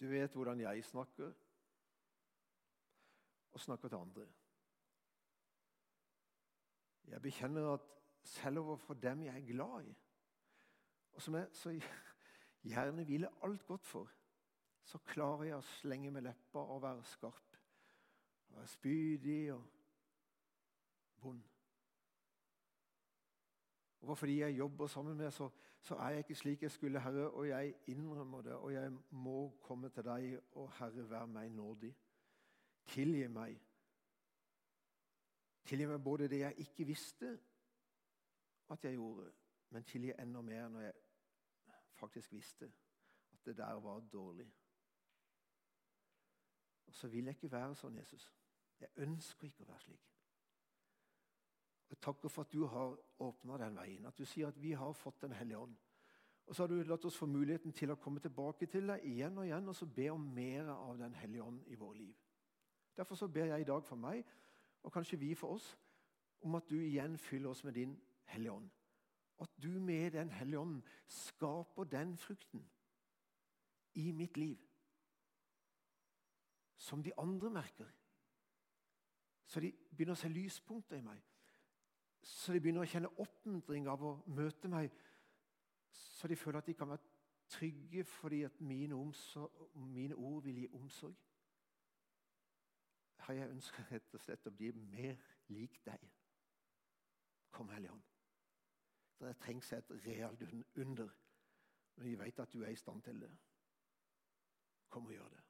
du 0.00 0.06
vet 0.08 0.34
hvordan 0.34 0.60
jeg 0.60 0.84
snakker, 0.84 1.32
og 3.52 3.60
snakker 3.60 3.88
til 3.88 3.96
andre. 3.96 4.26
Jeg 7.06 7.22
bekjenner 7.22 7.72
at 7.72 7.80
selv 8.24 8.58
overfor 8.58 8.94
dem 8.94 9.22
jeg 9.22 9.36
er 9.36 9.46
glad 9.46 9.86
i, 9.88 9.94
og 11.14 11.22
som 11.22 11.34
jeg 11.34 11.48
så 11.52 11.80
gjerne 12.62 13.06
ville 13.06 13.28
alt 13.42 13.66
godt 13.66 13.86
for, 13.86 14.10
så 14.84 14.98
klarer 14.98 15.48
jeg 15.48 15.56
å 15.56 15.66
slenge 15.78 16.10
med 16.12 16.26
leppa 16.26 16.60
og 16.60 16.82
være 16.82 17.04
skarp. 17.08 17.58
Og 18.48 18.56
Være 18.56 18.66
spydig 18.68 19.52
og 19.54 19.62
vond. 21.22 21.42
Og 24.04 24.18
fordi 24.18 24.40
jeg 24.40 24.58
jobber 24.58 24.86
sammen 24.86 25.16
med 25.16 25.30
så, 25.30 25.48
så 25.80 25.96
er 25.96 26.08
jeg 26.08 26.18
ikke 26.18 26.34
slik 26.34 26.62
jeg 26.62 26.70
skulle, 26.70 27.00
Herre, 27.00 27.30
og 27.30 27.48
jeg 27.48 27.74
innrømmer 27.86 28.42
det. 28.42 28.52
Og 28.52 28.72
jeg 28.72 28.92
må 29.10 29.48
komme 29.62 29.88
til 29.88 30.04
deg, 30.04 30.38
og 30.52 30.72
Herre, 30.78 31.08
vær 31.10 31.24
meg 31.26 31.50
nådig. 31.52 31.94
Tilgi 32.86 33.26
meg. 33.32 33.56
Tilgi 35.64 35.88
meg 35.88 36.04
både 36.04 36.28
det 36.28 36.42
jeg 36.42 36.66
ikke 36.66 36.86
visste 36.92 37.38
at 38.70 38.84
jeg 38.84 38.92
gjorde, 38.92 39.32
men 39.70 39.84
tilgi 39.84 40.12
enda 40.18 40.40
mer 40.40 40.68
når 40.68 40.80
jeg 40.80 40.92
faktisk 41.94 42.32
visste 42.32 42.72
at 43.32 43.44
det 43.44 43.56
der 43.56 43.80
var 43.80 44.00
dårlig. 44.00 44.52
Og 46.86 46.94
så 46.94 47.08
vil 47.08 47.24
jeg 47.24 47.34
ikke 47.34 47.52
være 47.52 47.74
sånn, 47.74 47.96
Jesus. 47.98 48.32
Jeg 48.80 48.88
ønsker 48.96 49.48
ikke 49.48 49.64
å 49.64 49.70
være 49.70 49.80
slik. 49.80 50.10
Jeg 51.90 52.00
takker 52.02 52.28
for 52.28 52.42
at 52.42 52.52
du 52.52 52.66
har 52.66 52.96
åpna 53.22 53.58
den 53.60 53.76
veien, 53.76 54.06
at 54.06 54.18
du 54.18 54.24
sier 54.24 54.48
at 54.48 54.60
vi 54.60 54.72
har 54.72 54.92
fått 54.92 55.20
Den 55.22 55.32
hellige 55.32 55.58
ånd. 55.58 55.76
Og 56.46 56.54
så 56.54 56.62
har 56.62 56.68
du 56.68 56.82
latt 56.82 57.04
oss 57.04 57.16
få 57.16 57.26
muligheten 57.26 57.72
til 57.72 57.90
å 57.90 57.96
komme 57.96 58.20
tilbake 58.20 58.66
til 58.66 58.88
deg 58.88 59.04
igjen 59.08 59.38
og 59.38 59.46
igjen 59.46 59.68
og 59.68 59.76
så 59.76 59.86
be 59.86 60.08
om 60.12 60.24
mer 60.34 60.68
av 60.74 60.98
Den 60.98 61.14
hellige 61.14 61.42
ånd 61.42 61.62
i 61.66 61.74
vårt 61.74 61.96
liv. 61.96 62.14
Derfor 62.96 63.14
så 63.14 63.28
ber 63.28 63.46
jeg 63.46 63.60
i 63.60 63.68
dag 63.68 63.84
for 63.84 63.96
meg, 63.96 64.24
og 64.82 64.92
kanskje 64.92 65.18
vi 65.18 65.34
for 65.34 65.56
oss, 65.56 65.70
om 66.44 66.54
at 66.54 66.68
du 66.68 66.76
igjen 66.76 67.18
fyller 67.18 67.50
oss 67.50 67.64
med 67.64 67.72
din 67.74 67.94
Hellige 68.24 68.52
Ånd. 68.52 68.70
At 69.40 69.50
du 69.62 69.68
med 69.68 70.10
Den 70.10 70.30
hellige 70.30 70.58
ånd 70.58 70.82
skaper 71.06 71.84
den 71.84 72.16
frukten 72.16 72.70
i 73.94 74.10
mitt 74.10 74.36
liv 74.36 74.58
som 76.76 77.02
de 77.02 77.18
andre 77.18 77.50
merker. 77.50 77.86
Så 79.46 79.60
de 79.60 79.72
begynner 79.90 80.16
å 80.16 80.20
se 80.20 80.28
lyspunkter 80.28 80.96
i 80.96 81.04
meg. 81.04 81.22
så 82.24 82.52
de 82.52 82.60
begynner 82.60 82.80
å 82.80 82.88
kjenne 82.88 83.10
oppmuntring 83.20 83.84
av 83.88 84.00
å 84.00 84.14
møte 84.32 84.68
meg, 84.68 84.92
så 85.92 86.28
de 86.28 86.36
føler 86.36 86.58
at 86.58 86.66
de 86.66 86.74
kan 86.74 86.88
være 86.88 87.04
trygge 87.52 88.04
fordi 88.08 88.42
at 88.48 88.60
mine, 88.60 88.94
omsorg, 88.94 89.76
mine 89.76 90.16
ord 90.16 90.42
vil 90.46 90.62
gi 90.62 90.70
omsorg. 90.72 91.18
Herre, 93.26 93.36
jeg 93.36 93.50
ønsker 93.50 93.92
rett 93.92 94.16
og 94.16 94.24
slett 94.24 94.48
å 94.48 94.54
bli 94.56 94.72
mer 94.72 95.20
lik 95.52 95.76
deg. 95.84 96.08
Kom, 97.52 97.68
Hellige 97.68 97.92
Ånd. 97.92 98.13
Det 99.20 99.36
trengs 99.36 99.72
et 99.72 99.90
realt 100.06 100.42
under, 100.76 101.08
men 101.96 102.06
vi 102.06 102.18
vet 102.18 102.38
at 102.38 102.52
du 102.52 102.62
er 102.62 102.68
i 102.68 102.76
stand 102.76 103.02
til 103.02 103.20
det. 103.20 103.30
Kom 104.88 105.06
og 105.06 105.12
gjør 105.12 105.28
det. 105.28 105.43